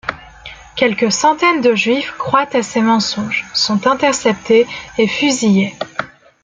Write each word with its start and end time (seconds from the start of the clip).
Quelques 0.75 1.11
centaines 1.11 1.61
de 1.61 1.75
Juifs 1.75 2.15
croient 2.17 2.49
à 2.53 2.63
ces 2.63 2.81
mensonges, 2.81 3.45
sont 3.53 3.85
interceptés 3.85 4.65
et 4.97 5.07
fusillés. 5.07 5.75